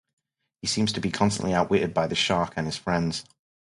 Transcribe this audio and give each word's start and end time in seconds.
He 0.63 0.67
seems 0.67 0.91
to 0.93 0.99
be 0.99 1.11
constantly 1.11 1.53
outwitted 1.53 1.93
by 1.93 2.07
the 2.07 2.15
shark 2.15 2.53
and 2.55 2.65
his 2.65 2.75
friends. 2.75 3.23